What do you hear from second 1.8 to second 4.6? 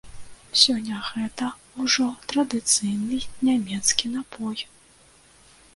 ўжо традыцыйны нямецкі напой.